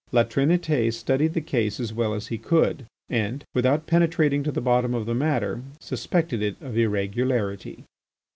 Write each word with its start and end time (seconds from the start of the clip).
La 0.11 0.23
Trinité 0.23 0.91
studied 0.91 1.35
the 1.35 1.41
case 1.41 1.79
as 1.79 1.93
well 1.93 2.15
as 2.15 2.29
he 2.29 2.37
could, 2.39 2.87
and, 3.07 3.43
without 3.53 3.85
penetrating 3.85 4.41
to 4.41 4.51
the 4.51 4.59
bottom 4.59 4.95
of 4.95 5.05
the 5.05 5.13
matter, 5.13 5.61
suspected 5.79 6.41
it 6.41 6.55
of 6.59 6.75
irregularity. 6.75 7.83